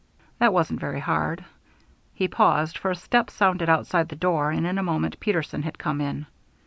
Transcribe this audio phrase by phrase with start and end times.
[0.39, 1.45] "That wasn't very hard."
[2.15, 5.77] He paused, for a step sounded outside the door and in a moment Peterson had
[5.77, 6.25] come in.